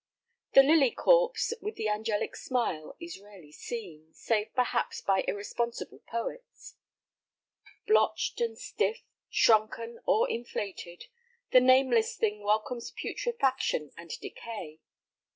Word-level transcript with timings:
The 0.53 0.63
lily 0.63 0.89
corpse 0.89 1.53
with 1.61 1.75
the 1.75 1.87
angelic 1.87 2.35
smile 2.35 2.97
is 2.99 3.19
rarely 3.21 3.51
seen, 3.51 4.11
save 4.15 4.51
perhaps 4.55 4.99
by 4.99 5.23
irresponsible 5.27 5.99
poets. 6.09 6.75
Blotched 7.85 8.41
and 8.41 8.57
stiff, 8.57 9.03
shrunken 9.29 9.99
or 10.07 10.27
inflated, 10.27 11.05
the 11.51 11.61
nameless 11.61 12.15
thing 12.15 12.41
welcomes 12.41 12.89
putrefaction 12.99 13.91
and 13.95 14.09
decay. 14.19 14.79